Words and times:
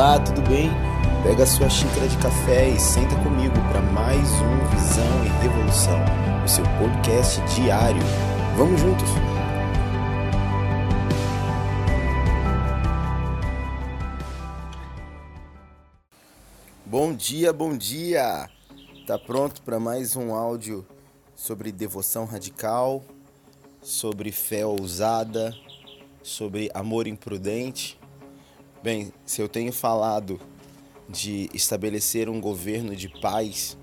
Olá, 0.00 0.18
tudo 0.18 0.40
bem? 0.48 0.70
Pega 1.22 1.44
sua 1.44 1.68
xícara 1.68 2.08
de 2.08 2.16
café 2.16 2.70
e 2.70 2.80
senta 2.80 3.14
comigo 3.16 3.52
para 3.70 3.82
mais 3.82 4.26
um 4.30 4.66
Visão 4.74 5.26
e 5.26 5.28
Revolução, 5.42 6.00
o 6.42 6.48
seu 6.48 6.64
podcast 6.78 7.38
diário. 7.54 8.00
Vamos 8.56 8.80
juntos? 8.80 9.06
Bom 16.86 17.12
dia, 17.12 17.52
bom 17.52 17.76
dia! 17.76 18.48
Tá 19.06 19.18
pronto 19.18 19.60
para 19.60 19.78
mais 19.78 20.16
um 20.16 20.34
áudio 20.34 20.86
sobre 21.36 21.70
devoção 21.70 22.24
radical, 22.24 23.04
sobre 23.82 24.32
fé 24.32 24.64
ousada, 24.64 25.54
sobre 26.22 26.70
amor 26.72 27.06
imprudente? 27.06 27.99
Bem, 28.82 29.12
se 29.26 29.42
eu 29.42 29.48
tenho 29.48 29.74
falado 29.74 30.40
de 31.06 31.50
estabelecer 31.52 32.30
um 32.30 32.40
governo 32.40 32.96
de 32.96 33.10
paz, 33.10 33.76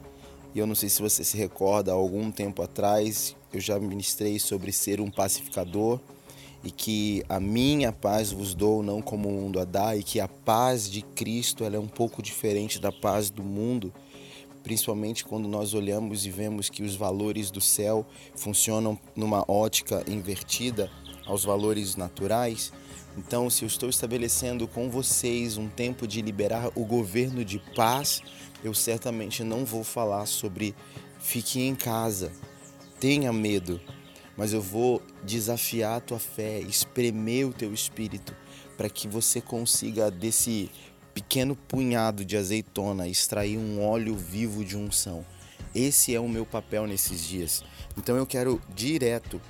e 0.55 0.59
eu 0.59 0.65
não 0.65 0.73
sei 0.73 0.89
se 0.89 0.99
você 0.99 1.23
se 1.23 1.37
recorda, 1.37 1.91
há 1.91 1.93
algum 1.93 2.31
tempo 2.31 2.63
atrás 2.63 3.35
eu 3.53 3.59
já 3.59 3.77
ministrei 3.77 4.39
sobre 4.39 4.71
ser 4.71 4.99
um 4.99 5.11
pacificador 5.11 5.99
e 6.63 6.71
que 6.71 7.23
a 7.29 7.39
minha 7.39 7.91
paz 7.91 8.31
vos 8.31 8.55
dou 8.55 8.81
não 8.81 8.99
como 8.99 9.29
o 9.29 9.31
mundo 9.31 9.59
a 9.59 9.65
dá 9.65 9.95
e 9.95 10.01
que 10.01 10.19
a 10.19 10.27
paz 10.27 10.89
de 10.89 11.03
Cristo 11.03 11.63
ela 11.63 11.75
é 11.75 11.79
um 11.79 11.87
pouco 11.87 12.19
diferente 12.23 12.79
da 12.79 12.91
paz 12.91 13.29
do 13.29 13.43
mundo, 13.43 13.93
principalmente 14.63 15.23
quando 15.23 15.47
nós 15.47 15.75
olhamos 15.75 16.25
e 16.25 16.31
vemos 16.31 16.71
que 16.71 16.81
os 16.81 16.95
valores 16.95 17.51
do 17.51 17.61
céu 17.61 18.03
funcionam 18.33 18.97
numa 19.15 19.45
ótica 19.47 20.03
invertida 20.07 20.89
aos 21.27 21.43
valores 21.43 21.95
naturais. 21.95 22.71
Então, 23.17 23.49
se 23.49 23.63
eu 23.63 23.67
estou 23.67 23.89
estabelecendo 23.89 24.67
com 24.67 24.89
vocês 24.89 25.57
um 25.57 25.67
tempo 25.67 26.07
de 26.07 26.21
liberar 26.21 26.71
o 26.75 26.85
governo 26.85 27.43
de 27.43 27.59
paz, 27.75 28.21
eu 28.63 28.73
certamente 28.73 29.43
não 29.43 29.65
vou 29.65 29.83
falar 29.83 30.25
sobre 30.25 30.73
fique 31.19 31.59
em 31.59 31.75
casa, 31.75 32.31
tenha 32.99 33.33
medo, 33.33 33.79
mas 34.35 34.53
eu 34.53 34.61
vou 34.61 35.01
desafiar 35.23 35.97
a 35.97 36.01
tua 36.01 36.19
fé, 36.19 36.59
espremer 36.59 37.47
o 37.47 37.53
teu 37.53 37.73
espírito 37.73 38.35
para 38.77 38.89
que 38.89 39.07
você 39.07 39.41
consiga 39.41 40.11
desse 40.11 40.69
pequeno 41.13 41.55
punhado 41.55 42.23
de 42.23 42.37
azeitona 42.37 43.07
extrair 43.07 43.57
um 43.57 43.83
óleo 43.83 44.15
vivo 44.15 44.63
de 44.63 44.77
unção. 44.77 45.25
Esse 45.73 46.13
é 46.13 46.19
o 46.19 46.29
meu 46.29 46.45
papel 46.45 46.85
nesses 46.85 47.25
dias. 47.25 47.63
Então 47.97 48.15
eu 48.15 48.25
quero 48.25 48.61
direto 48.73 49.41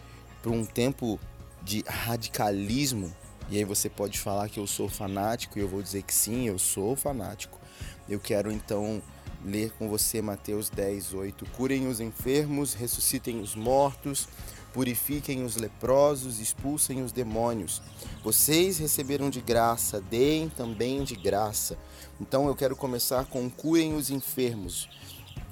para 0.42 0.52
um 0.52 0.66
tempo 0.66 1.20
de 1.68 1.84
radicalismo 1.86 3.14
e 3.50 3.58
aí 3.58 3.66
você 3.66 3.90
pode 3.90 4.18
falar 4.18 4.48
que 4.48 4.58
eu 4.58 4.66
sou 4.66 4.88
fanático 4.88 5.60
e 5.60 5.62
eu 5.62 5.68
vou 5.68 5.82
dizer 5.82 6.02
que 6.04 6.14
sim, 6.14 6.48
eu 6.48 6.58
sou 6.58 6.96
fanático. 6.96 7.60
Eu 8.08 8.20
quero 8.22 8.50
então 8.52 9.02
ler 9.44 9.72
com 9.72 9.90
você 9.90 10.22
Mateus 10.22 10.70
10, 10.70 11.14
8. 11.14 11.46
Curem 11.58 11.88
os 11.88 12.00
enfermos, 12.00 12.74
ressuscitem 12.74 13.42
os 13.42 13.54
mortos, 13.54 14.30
purifiquem 14.74 15.44
os 15.44 15.58
leprosos, 15.58 16.40
expulsem 16.40 17.02
os 17.02 17.12
demônios. 17.12 17.82
Vocês 18.24 18.78
receberam 18.80 19.30
de 19.30 19.42
graça, 19.42 20.00
deem 20.00 20.48
também 20.48 21.04
de 21.04 21.16
graça. 21.16 21.78
Então 22.20 22.48
eu 22.48 22.56
quero 22.56 22.76
começar 22.76 23.26
com 23.26 23.50
curem 23.50 23.94
os 23.94 24.10
enfermos. 24.10 24.90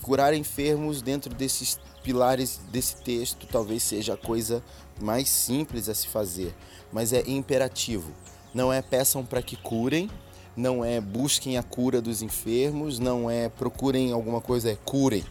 Curar 0.06 0.36
enfermos 0.36 1.02
dentro 1.02 1.34
desses 1.34 1.80
pilares 2.03 2.59
desse 2.72 2.98
texto 2.98 3.48
talvez 3.48 3.81
seja 3.81 4.14
a 4.14 4.17
coisa 4.17 4.64
mais 5.02 5.28
simples 5.28 5.89
a 5.89 5.95
se 5.95 6.08
fazer, 6.08 6.53
mas 6.94 7.12
é 7.12 7.23
imperativo. 7.28 8.12
Não 8.53 8.72
é 8.72 8.84
peçam 8.84 9.25
para 9.25 9.41
que 9.41 9.56
curem, 9.56 10.07
não 10.56 10.85
é 10.85 11.02
busquem 11.02 11.57
a 11.57 11.63
cura 11.63 12.03
dos 12.03 12.22
enfermos, 12.22 13.00
não 13.00 13.31
é 13.31 13.50
procurem 13.50 14.12
alguma 14.12 14.40
coisa, 14.40 14.69
é 14.69 14.75
curem. 14.75 15.25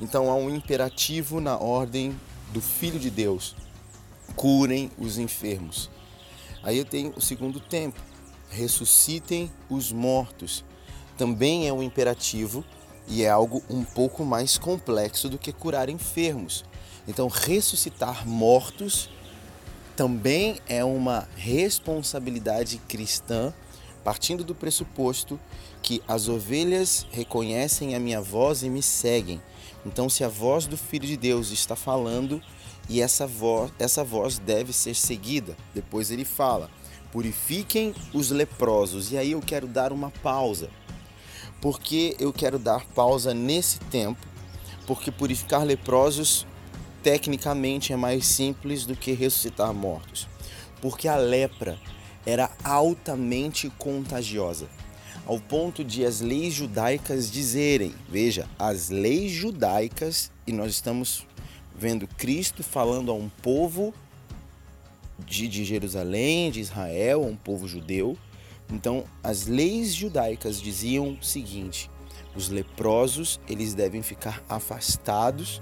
Então 0.00 0.28
há 0.28 0.34
um 0.34 0.52
imperativo 0.52 1.40
na 1.40 1.56
ordem 1.56 2.12
do 2.52 2.60
Filho 2.60 2.98
de 2.98 3.08
Deus: 3.08 3.54
curem 4.34 4.90
os 4.98 5.16
enfermos. 5.16 5.88
Aí 6.64 6.76
eu 6.76 6.84
tenho 6.84 7.12
o 7.16 7.20
segundo 7.20 7.60
tempo: 7.60 8.00
ressuscitem 8.50 9.48
os 9.70 9.92
mortos. 9.92 10.64
Também 11.16 11.68
é 11.68 11.72
um 11.72 11.84
imperativo 11.84 12.64
e 13.06 13.22
é 13.22 13.28
algo 13.28 13.62
um 13.68 13.84
pouco 13.84 14.24
mais 14.24 14.56
complexo 14.56 15.28
do 15.28 15.38
que 15.38 15.52
curar 15.52 15.88
enfermos. 15.88 16.64
Então, 17.06 17.28
ressuscitar 17.28 18.26
mortos 18.26 19.10
também 19.96 20.58
é 20.68 20.84
uma 20.84 21.28
responsabilidade 21.36 22.78
cristã, 22.88 23.52
partindo 24.04 24.44
do 24.44 24.54
pressuposto 24.54 25.38
que 25.82 26.02
as 26.06 26.28
ovelhas 26.28 27.06
reconhecem 27.10 27.94
a 27.94 28.00
minha 28.00 28.20
voz 28.20 28.62
e 28.62 28.70
me 28.70 28.82
seguem. 28.82 29.42
Então, 29.84 30.08
se 30.08 30.22
a 30.24 30.28
voz 30.28 30.66
do 30.66 30.76
Filho 30.76 31.06
de 31.06 31.16
Deus 31.16 31.50
está 31.50 31.74
falando 31.74 32.40
e 32.88 33.00
essa 33.00 33.26
voz, 33.26 33.72
essa 33.78 34.04
voz 34.04 34.38
deve 34.38 34.72
ser 34.72 34.94
seguida, 34.94 35.56
depois 35.74 36.10
ele 36.10 36.24
fala: 36.24 36.70
purifiquem 37.10 37.94
os 38.12 38.30
leprosos. 38.30 39.12
E 39.12 39.18
aí 39.18 39.32
eu 39.32 39.40
quero 39.40 39.66
dar 39.66 39.92
uma 39.92 40.10
pausa 40.10 40.70
porque 41.62 42.16
eu 42.18 42.32
quero 42.32 42.58
dar 42.58 42.84
pausa 42.86 43.32
nesse 43.32 43.78
tempo, 43.78 44.26
porque 44.84 45.12
purificar 45.12 45.62
leprosos 45.62 46.44
tecnicamente 47.04 47.92
é 47.92 47.96
mais 47.96 48.26
simples 48.26 48.84
do 48.84 48.96
que 48.96 49.12
ressuscitar 49.12 49.72
mortos, 49.72 50.28
porque 50.80 51.06
a 51.06 51.16
lepra 51.16 51.78
era 52.26 52.50
altamente 52.64 53.70
contagiosa, 53.78 54.68
ao 55.24 55.38
ponto 55.38 55.84
de 55.84 56.04
as 56.04 56.20
leis 56.20 56.52
judaicas 56.52 57.30
dizerem, 57.30 57.94
veja, 58.08 58.48
as 58.58 58.90
leis 58.90 59.30
judaicas, 59.30 60.32
e 60.44 60.52
nós 60.52 60.72
estamos 60.72 61.24
vendo 61.76 62.08
Cristo 62.08 62.64
falando 62.64 63.12
a 63.12 63.14
um 63.14 63.28
povo 63.28 63.94
de, 65.24 65.46
de 65.46 65.64
Jerusalém, 65.64 66.50
de 66.50 66.58
Israel, 66.60 67.22
um 67.22 67.36
povo 67.36 67.68
judeu, 67.68 68.16
então, 68.72 69.04
as 69.22 69.46
leis 69.46 69.94
judaicas 69.94 70.60
diziam 70.60 71.18
o 71.20 71.22
seguinte: 71.22 71.90
os 72.34 72.48
leprosos, 72.48 73.38
eles 73.46 73.74
devem 73.74 74.02
ficar 74.02 74.42
afastados. 74.48 75.60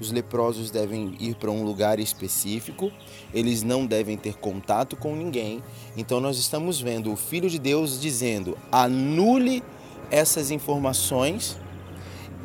Os 0.00 0.10
leprosos 0.10 0.70
devem 0.70 1.14
ir 1.20 1.34
para 1.34 1.50
um 1.50 1.62
lugar 1.62 2.00
específico, 2.00 2.90
eles 3.34 3.62
não 3.62 3.84
devem 3.84 4.16
ter 4.16 4.34
contato 4.34 4.96
com 4.96 5.14
ninguém. 5.14 5.62
Então 5.94 6.18
nós 6.20 6.38
estamos 6.38 6.80
vendo 6.80 7.12
o 7.12 7.16
filho 7.16 7.48
de 7.50 7.58
Deus 7.58 8.00
dizendo: 8.00 8.56
anule 8.72 9.62
essas 10.10 10.50
informações, 10.50 11.58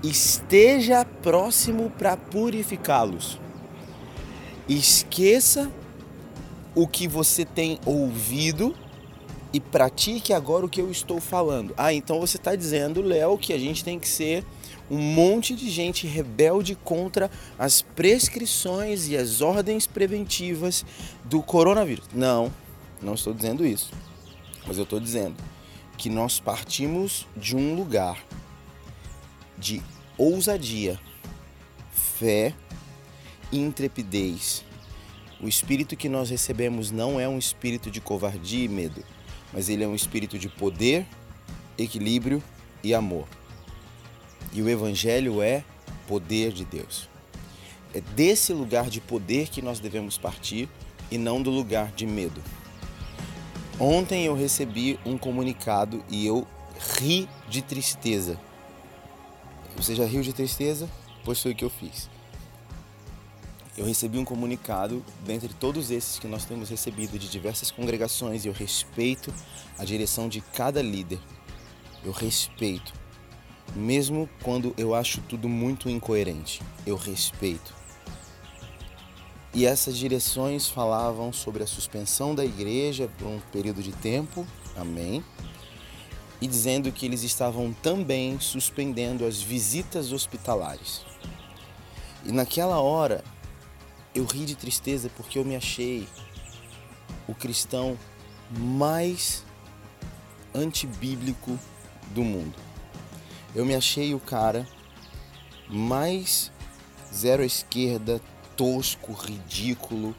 esteja 0.03 1.05
próximo 1.23 1.89
para 1.89 2.17
purificá-los. 2.17 3.39
Esqueça 4.67 5.71
o 6.75 6.85
que 6.85 7.07
você 7.07 7.45
tem 7.45 7.79
ouvido 7.85 8.75
e 9.55 9.59
pratique 9.61 10.33
agora 10.33 10.65
o 10.65 10.69
que 10.69 10.81
eu 10.81 10.91
estou 10.91 11.21
falando. 11.21 11.73
Ah, 11.77 11.93
então 11.93 12.19
você 12.19 12.35
está 12.35 12.57
dizendo, 12.57 13.01
Léo, 13.01 13.37
que 13.37 13.53
a 13.53 13.57
gente 13.57 13.85
tem 13.85 13.97
que 13.97 14.05
ser 14.05 14.43
um 14.91 14.97
monte 14.97 15.55
de 15.55 15.69
gente 15.69 16.05
rebelde 16.05 16.75
contra 16.75 17.31
as 17.57 17.81
prescrições 17.81 19.07
e 19.07 19.15
as 19.15 19.39
ordens 19.39 19.87
preventivas 19.87 20.85
do 21.23 21.41
coronavírus. 21.41 22.03
Não, 22.13 22.51
não 23.01 23.13
estou 23.13 23.33
dizendo 23.33 23.65
isso. 23.65 23.93
Mas 24.67 24.77
eu 24.77 24.83
estou 24.83 24.99
dizendo 24.99 25.37
que 25.97 26.09
nós 26.09 26.37
partimos 26.37 27.25
de 27.33 27.55
um 27.55 27.75
lugar 27.75 28.21
de 29.57 29.81
ousadia, 30.17 30.99
fé 31.93 32.53
e 33.53 33.57
intrepidez. 33.57 34.65
O 35.39 35.47
espírito 35.47 35.95
que 35.95 36.09
nós 36.09 36.29
recebemos 36.29 36.91
não 36.91 37.17
é 37.17 37.25
um 37.25 37.39
espírito 37.39 37.89
de 37.89 38.01
covardia 38.01 38.65
e 38.65 38.67
medo 38.67 39.14
mas 39.55 39.69
ele 39.69 39.85
é 39.85 39.87
um 39.87 39.95
espírito 39.95 40.37
de 40.37 40.49
poder, 40.49 41.07
equilíbrio 41.77 42.43
e 42.83 42.93
amor. 42.93 43.25
E 44.51 44.61
o 44.61 44.67
Evangelho 44.67 45.41
é 45.41 45.63
poder 46.05 46.51
de 46.51 46.65
Deus. 46.65 47.07
É 47.93 48.01
desse 48.01 48.51
lugar 48.51 48.89
de 48.89 48.99
poder 48.99 49.47
que 49.47 49.61
nós 49.61 49.79
devemos 49.79 50.17
partir 50.17 50.67
e 51.09 51.17
não 51.17 51.41
do 51.41 51.49
lugar 51.49 51.93
de 51.93 52.05
medo. 52.05 52.43
Ontem 53.79 54.25
eu 54.25 54.35
recebi 54.35 54.99
um 55.05 55.17
comunicado 55.17 56.03
e 56.09 56.25
eu 56.25 56.45
ri 56.99 57.29
de 57.47 57.61
tristeza. 57.61 58.37
Você 59.77 59.95
já 59.95 60.03
riu 60.03 60.21
de 60.21 60.33
tristeza? 60.33 60.89
Pois 61.23 61.41
foi 61.41 61.53
o 61.53 61.55
que 61.55 61.63
eu 61.63 61.69
fiz 61.69 62.13
eu 63.77 63.85
recebi 63.85 64.17
um 64.17 64.25
comunicado, 64.25 65.03
dentre 65.25 65.53
todos 65.53 65.91
esses 65.91 66.17
que 66.17 66.27
nós 66.27 66.45
temos 66.45 66.69
recebido 66.69 67.19
de 67.19 67.29
diversas 67.29 67.71
congregações, 67.71 68.45
e 68.45 68.47
eu 68.47 68.53
respeito 68.53 69.33
a 69.77 69.83
direção 69.83 70.29
de 70.29 70.39
cada 70.39 70.81
líder. 70.81 71.19
Eu 72.03 72.11
respeito. 72.11 72.93
Mesmo 73.75 74.29
quando 74.43 74.73
eu 74.77 74.95
acho 74.95 75.19
tudo 75.21 75.49
muito 75.49 75.89
incoerente, 75.89 76.61
eu 76.85 76.95
respeito. 76.95 77.73
E 79.53 79.65
essas 79.65 79.97
direções 79.97 80.69
falavam 80.69 81.33
sobre 81.33 81.63
a 81.63 81.67
suspensão 81.67 82.35
da 82.35 82.45
igreja 82.45 83.09
por 83.17 83.27
um 83.27 83.39
período 83.51 83.81
de 83.81 83.91
tempo, 83.91 84.45
amém. 84.75 85.23
e 86.41 86.47
dizendo 86.47 86.91
que 86.91 87.05
eles 87.05 87.23
estavam 87.23 87.73
também 87.73 88.39
suspendendo 88.39 89.25
as 89.25 89.41
visitas 89.41 90.11
hospitalares. 90.11 91.01
E 92.25 92.31
naquela 92.31 92.79
hora 92.79 93.23
eu 94.15 94.23
ri 94.23 94.45
de 94.45 94.55
tristeza 94.55 95.11
porque 95.15 95.37
eu 95.37 95.43
me 95.43 95.57
achei 95.57 96.07
o 97.27 97.35
cristão 97.35 97.99
mais 98.49 99.43
antibíblico 100.53 101.59
do 102.11 102.23
mundo. 102.23 102.55
Eu 103.53 103.65
me 103.65 103.75
achei 103.75 104.13
o 104.13 104.19
cara 104.19 104.65
mais 105.67 106.51
zero 107.13 107.43
à 107.43 107.45
esquerda, 107.45 108.21
tosco, 108.55 109.11
ridículo, 109.11 110.15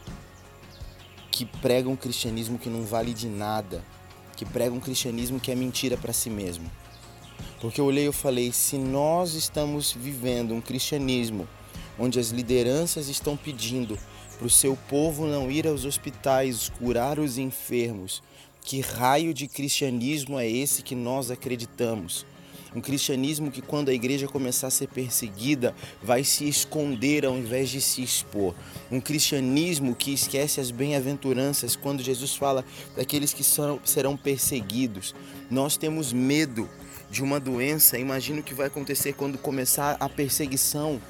que 1.30 1.46
prega 1.46 1.88
um 1.88 1.96
cristianismo 1.96 2.58
que 2.58 2.68
não 2.68 2.82
vale 2.82 3.14
de 3.14 3.28
nada, 3.28 3.82
que 4.36 4.44
prega 4.44 4.74
um 4.74 4.80
cristianismo 4.80 5.40
que 5.40 5.50
é 5.50 5.54
mentira 5.54 5.96
para 5.96 6.12
si 6.12 6.28
mesmo. 6.28 6.70
Porque 7.60 7.80
eu 7.80 7.86
olhei 7.86 8.08
e 8.08 8.12
falei: 8.12 8.52
se 8.52 8.76
nós 8.76 9.34
estamos 9.34 9.92
vivendo 9.92 10.52
um 10.52 10.60
cristianismo 10.60 11.48
onde 11.98 12.18
as 12.18 12.30
lideranças 12.30 13.08
estão 13.08 13.36
pedindo 13.36 13.98
para 14.38 14.46
o 14.46 14.50
seu 14.50 14.76
povo 14.88 15.26
não 15.26 15.50
ir 15.50 15.66
aos 15.66 15.84
hospitais 15.84 16.68
curar 16.78 17.18
os 17.18 17.38
enfermos, 17.38 18.22
que 18.60 18.80
raio 18.80 19.32
de 19.32 19.46
cristianismo 19.46 20.38
é 20.38 20.48
esse 20.48 20.82
que 20.82 20.94
nós 20.94 21.30
acreditamos? 21.30 22.26
Um 22.74 22.80
cristianismo 22.80 23.50
que, 23.50 23.62
quando 23.62 23.88
a 23.88 23.94
igreja 23.94 24.28
começar 24.28 24.66
a 24.66 24.70
ser 24.70 24.88
perseguida, 24.88 25.74
vai 26.02 26.22
se 26.22 26.46
esconder 26.46 27.24
ao 27.24 27.34
invés 27.34 27.70
de 27.70 27.80
se 27.80 28.02
expor. 28.02 28.54
Um 28.90 29.00
cristianismo 29.00 29.94
que 29.94 30.12
esquece 30.12 30.60
as 30.60 30.70
bem-aventuranças 30.70 31.74
quando 31.74 32.02
Jesus 32.02 32.34
fala 32.36 32.62
daqueles 32.94 33.32
que 33.32 33.42
serão, 33.42 34.14
perseguidos. 34.14 35.14
Nós 35.50 35.78
temos 35.78 36.12
medo 36.12 36.68
de 37.10 37.22
uma 37.22 37.40
doença. 37.40 37.98
Imagina 37.98 38.40
o 38.40 38.42
que 38.42 38.52
vai 38.52 38.66
acontecer 38.66 39.14
quando 39.14 39.38
começar 39.38 39.96
a 39.98 40.06
perseguição. 40.06 41.00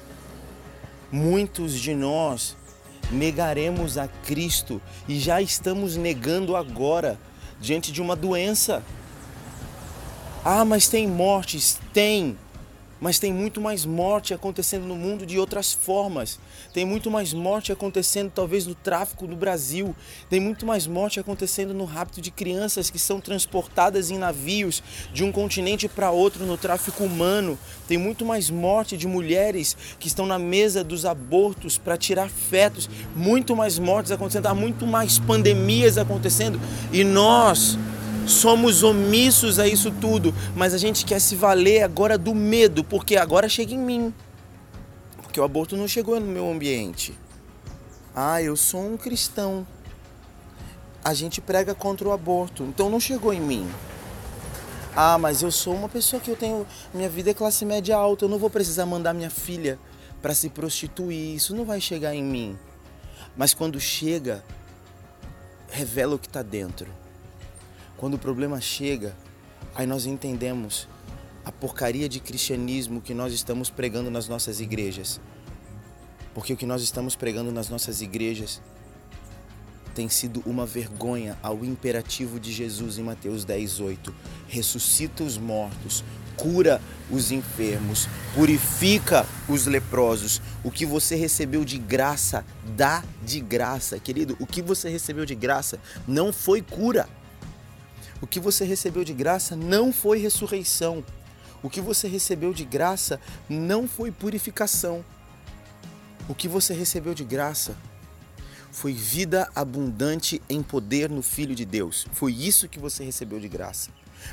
Muitos 1.11 1.73
de 1.73 1.93
nós 1.93 2.57
negaremos 3.11 3.97
a 3.97 4.07
Cristo 4.07 4.81
e 5.07 5.19
já 5.19 5.41
estamos 5.41 5.95
negando 5.95 6.55
agora 6.55 7.17
diante 7.59 7.91
de 7.91 8.01
uma 8.01 8.15
doença. 8.15 8.83
Ah, 10.43 10.65
mas 10.65 10.87
tem 10.87 11.07
mortes? 11.07 11.79
Tem. 11.93 12.37
Mas 12.99 13.19
tem 13.19 13.31
muito 13.31 13.61
mais 13.61 13.85
morte 13.85 14.33
acontecendo 14.33 14.85
no 14.85 14.95
mundo 14.95 15.25
de 15.25 15.37
outras 15.37 15.71
formas. 15.73 16.39
Tem 16.73 16.85
muito 16.85 17.11
mais 17.11 17.33
morte 17.33 17.71
acontecendo, 17.71 18.31
talvez, 18.33 18.65
no 18.65 18.73
tráfico 18.73 19.27
no 19.27 19.35
Brasil. 19.35 19.95
Tem 20.29 20.39
muito 20.39 20.65
mais 20.65 20.87
morte 20.87 21.19
acontecendo 21.19 21.73
no 21.73 21.85
rapto 21.85 22.19
de 22.21 22.31
crianças 22.31 22.89
que 22.89 22.99
são 22.99 23.19
transportadas 23.19 24.09
em 24.09 24.17
navios 24.17 24.81
de 25.13 25.23
um 25.23 25.31
continente 25.31 25.87
para 25.87 26.11
outro 26.11 26.45
no 26.45 26.57
tráfico 26.57 27.03
humano. 27.03 27.57
Tem 27.87 27.97
muito 27.97 28.25
mais 28.25 28.49
morte 28.49 28.97
de 28.97 29.07
mulheres 29.07 29.77
que 29.99 30.07
estão 30.07 30.25
na 30.25 30.39
mesa 30.39 30.83
dos 30.83 31.05
abortos 31.05 31.77
para 31.77 31.97
tirar 31.97 32.29
fetos. 32.29 32.89
Muito 33.15 33.55
mais 33.55 33.77
mortes 33.77 34.11
acontecendo. 34.11 34.47
Há 34.47 34.55
muito 34.55 34.87
mais 34.87 35.19
pandemias 35.19 35.97
acontecendo. 35.97 36.59
E 36.91 37.03
nós 37.03 37.77
somos 38.27 38.83
omissos 38.83 39.59
a 39.59 39.67
isso 39.67 39.91
tudo, 39.91 40.33
mas 40.55 40.73
a 40.73 40.77
gente 40.77 41.05
quer 41.05 41.19
se 41.19 41.35
valer 41.35 41.83
agora 41.83 42.17
do 42.17 42.35
medo, 42.35 42.83
porque 42.83 43.15
agora 43.15 43.47
chega 43.47 43.73
em 43.73 43.79
mim. 43.79 44.13
Porque 45.21 45.39
o 45.39 45.43
aborto 45.43 45.77
não 45.77 45.87
chegou 45.87 46.19
no 46.19 46.27
meu 46.27 46.49
ambiente. 46.49 47.17
Ah, 48.15 48.41
eu 48.41 48.55
sou 48.55 48.85
um 48.85 48.97
cristão. 48.97 49.65
A 51.03 51.13
gente 51.13 51.39
prega 51.39 51.73
contra 51.73 52.07
o 52.07 52.11
aborto, 52.11 52.63
então 52.63 52.89
não 52.89 52.99
chegou 52.99 53.33
em 53.33 53.39
mim. 53.39 53.69
Ah, 54.95 55.17
mas 55.17 55.41
eu 55.41 55.51
sou 55.51 55.75
uma 55.75 55.87
pessoa 55.87 56.19
que 56.19 56.29
eu 56.29 56.35
tenho. 56.35 56.65
Minha 56.93 57.09
vida 57.09 57.29
é 57.29 57.33
classe 57.33 57.63
média 57.63 57.95
alta, 57.95 58.25
eu 58.25 58.29
não 58.29 58.39
vou 58.39 58.49
precisar 58.49 58.85
mandar 58.85 59.13
minha 59.13 59.29
filha 59.29 59.79
para 60.21 60.33
se 60.33 60.49
prostituir, 60.49 61.35
isso 61.35 61.55
não 61.55 61.63
vai 61.63 61.79
chegar 61.79 62.15
em 62.15 62.23
mim. 62.23 62.57
Mas 63.37 63.53
quando 63.53 63.79
chega, 63.79 64.43
revela 65.69 66.15
o 66.15 66.19
que 66.19 66.27
está 66.27 66.41
dentro. 66.41 66.87
Quando 67.97 68.13
o 68.13 68.19
problema 68.19 68.61
chega, 68.61 69.15
aí 69.75 69.87
nós 69.87 70.05
entendemos 70.05 70.87
a 71.43 71.51
porcaria 71.51 72.07
de 72.07 72.19
cristianismo 72.19 73.01
que 73.01 73.13
nós 73.13 73.33
estamos 73.33 73.69
pregando 73.69 74.11
nas 74.11 74.27
nossas 74.27 74.59
igrejas. 74.59 75.19
Porque 76.33 76.53
o 76.53 76.57
que 76.57 76.65
nós 76.65 76.83
estamos 76.83 77.15
pregando 77.15 77.51
nas 77.51 77.69
nossas 77.69 78.01
igrejas 78.01 78.61
tem 79.95 80.07
sido 80.07 80.43
uma 80.45 80.63
vergonha 80.63 81.35
ao 81.41 81.65
imperativo 81.65 82.39
de 82.39 82.51
Jesus 82.51 82.99
em 82.99 83.03
Mateus 83.03 83.43
10, 83.43 83.79
8. 83.79 84.13
Ressuscita 84.47 85.23
os 85.23 85.39
mortos, 85.39 86.03
cura 86.35 86.79
os 87.09 87.31
enfermos, 87.31 88.07
purifica 88.35 89.25
os 89.49 89.65
leprosos. 89.65 90.39
O 90.63 90.69
que 90.69 90.85
você 90.85 91.15
recebeu 91.15 91.65
de 91.65 91.79
graça, 91.79 92.45
dá 92.75 93.03
de 93.25 93.39
graça. 93.39 93.97
Querido, 93.97 94.37
o 94.39 94.45
que 94.45 94.61
você 94.61 94.87
recebeu 94.87 95.25
de 95.25 95.33
graça 95.33 95.79
não 96.07 96.31
foi 96.31 96.61
cura. 96.61 97.09
O 98.21 98.27
que 98.27 98.39
você 98.39 98.65
recebeu 98.65 99.03
de 99.03 99.13
graça 99.13 99.55
não 99.55 99.93
foi 99.93 100.19
ressurreição. 100.19 101.03
O 101.61 101.69
que 101.69 101.81
você 101.81 102.07
recebeu 102.07 102.53
de 102.53 102.65
graça 102.65 103.19
não 103.49 103.87
foi 103.87 104.11
purificação. 104.11 105.03
O 106.27 106.35
que 106.35 106.47
você 106.47 106.73
recebeu 106.73 107.13
de 107.13 107.23
graça 107.23 107.75
foi 108.77 108.93
vida 108.93 109.49
abundante 109.55 110.39
em 110.47 110.61
poder 110.61 111.09
no 111.09 111.23
Filho 111.23 111.55
de 111.55 111.65
Deus. 111.65 112.05
Foi 112.11 112.31
isso 112.31 112.69
que 112.69 112.77
você 112.77 113.03
recebeu 113.03 113.39
de 113.39 113.47
graça. 113.47 113.89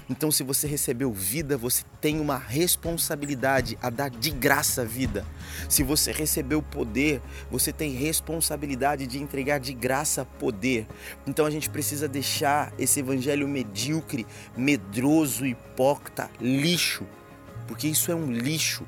Então, 0.08 0.30
se 0.30 0.42
você 0.42 0.66
recebeu 0.66 1.10
vida, 1.10 1.56
você 1.56 1.82
tem 1.98 2.20
uma 2.20 2.36
responsabilidade 2.36 3.78
a 3.80 3.88
dar 3.88 4.10
de 4.10 4.30
graça 4.30 4.84
vida. 4.84 5.24
Se 5.66 5.82
você 5.82 6.12
recebeu 6.12 6.60
poder, 6.60 7.22
você 7.50 7.72
tem 7.72 7.92
responsabilidade 7.92 9.06
de 9.06 9.18
entregar 9.18 9.58
de 9.58 9.72
graça 9.72 10.26
poder. 10.26 10.86
Então, 11.26 11.46
a 11.46 11.50
gente 11.50 11.70
precisa 11.70 12.06
deixar 12.06 12.70
esse 12.78 13.00
evangelho 13.00 13.48
medíocre, 13.48 14.26
medroso, 14.54 15.46
hipócrita, 15.46 16.30
lixo, 16.38 17.06
porque 17.66 17.88
isso 17.88 18.12
é 18.12 18.14
um 18.14 18.30
lixo. 18.30 18.86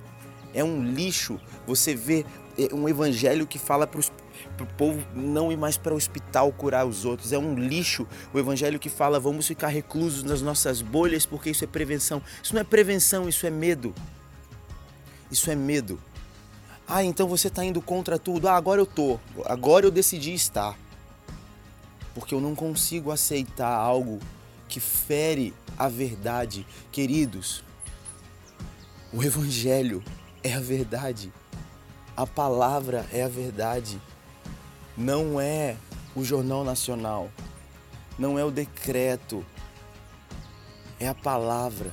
É 0.53 0.63
um 0.63 0.83
lixo 0.83 1.41
você 1.67 1.93
é, 1.93 2.25
um 2.73 2.89
evangelho 2.89 3.47
que 3.47 3.59
fala 3.59 3.87
para 3.87 4.01
o 4.01 4.67
povo 4.77 5.07
não 5.15 5.53
ir 5.53 5.57
mais 5.57 5.77
para 5.77 5.93
o 5.93 5.97
hospital 5.97 6.53
curar 6.53 6.87
os 6.87 7.05
outros. 7.05 7.33
É 7.33 7.39
um 7.39 7.55
lixo 7.55 8.07
o 8.33 8.39
evangelho 8.39 8.79
que 8.79 8.89
fala 8.89 9.21
vamos 9.21 9.47
ficar 9.47 9.69
reclusos 9.69 10.23
nas 10.23 10.41
nossas 10.41 10.81
bolhas 10.81 11.27
porque 11.27 11.51
isso 11.51 11.65
é 11.65 11.67
prevenção. 11.67 12.23
Isso 12.43 12.55
não 12.55 12.61
é 12.61 12.65
prevenção, 12.65 13.29
isso 13.29 13.47
é 13.47 13.51
medo. 13.51 13.95
Isso 15.31 15.51
é 15.51 15.55
medo. 15.55 16.01
Ah, 16.89 17.03
então 17.03 17.27
você 17.29 17.49
está 17.49 17.65
indo 17.65 17.83
contra 17.83 18.19
tudo. 18.19 18.49
Ah, 18.49 18.57
agora 18.57 18.81
eu 18.81 18.87
tô. 18.87 19.19
Agora 19.45 19.85
eu 19.85 19.91
decidi 19.91 20.33
estar. 20.33 20.79
Porque 22.15 22.35
eu 22.35 22.41
não 22.41 22.55
consigo 22.55 23.11
aceitar 23.11 23.75
algo 23.75 24.21
que 24.69 24.81
fere 24.81 25.53
a 25.77 25.89
verdade. 25.89 26.67
Queridos, 26.93 27.63
o 29.13 29.23
evangelho 29.23 30.03
é 30.43 30.55
a 30.55 30.61
verdade. 30.61 31.33
A 32.17 32.27
palavra 32.27 33.07
é 33.13 33.23
a 33.23 33.29
verdade 33.29 34.01
não 34.97 35.39
é 35.39 35.77
o 36.15 36.25
Jornal 36.25 36.65
Nacional, 36.65 37.31
não 38.19 38.39
é 38.39 38.45
o 38.45 38.51
decreto, 38.51 39.45
é 40.99 41.07
a 41.07 41.15
palavra. 41.15 41.93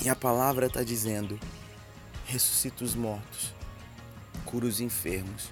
E 0.00 0.08
a 0.08 0.16
palavra 0.16 0.66
está 0.66 0.82
dizendo: 0.82 1.38
ressuscita 2.24 2.82
os 2.82 2.94
mortos, 2.94 3.52
cura 4.46 4.64
os 4.64 4.80
enfermos, 4.80 5.50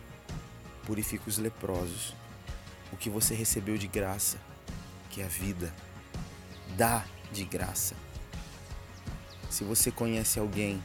purifica 0.87 1.28
os 1.28 1.37
leprosos. 1.37 2.14
O 2.90 2.97
que 2.97 3.11
você 3.11 3.35
recebeu 3.35 3.76
de 3.76 3.87
graça, 3.87 4.38
que 5.11 5.21
é 5.21 5.25
a 5.26 5.28
vida, 5.28 5.75
dá 6.76 7.05
de 7.31 7.45
graça. 7.45 7.95
Se 9.50 9.64
você 9.64 9.90
conhece 9.90 10.38
alguém 10.38 10.83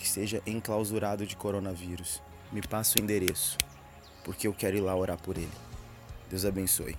que 0.00 0.06
esteja 0.06 0.42
enclausurado 0.46 1.26
de 1.26 1.36
coronavírus, 1.36 2.22
me 2.50 2.62
passa 2.62 2.98
o 2.98 3.02
endereço 3.02 3.58
porque 4.24 4.46
eu 4.46 4.54
quero 4.54 4.76
ir 4.76 4.80
lá 4.80 4.96
orar 4.96 5.20
por 5.20 5.36
ele. 5.36 5.50
Deus 6.28 6.44
abençoe. 6.44 6.96